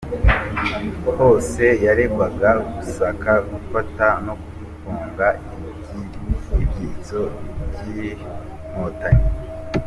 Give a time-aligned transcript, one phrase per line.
[1.17, 5.27] Hose yaregwaga gusaka, gufata no gufunga
[6.61, 7.21] ibyitso
[7.71, 9.25] by’inkotanyi.